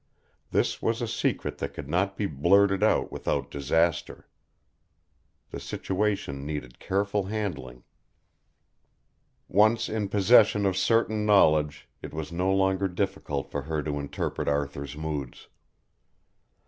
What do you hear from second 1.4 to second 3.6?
that could not be blurted out without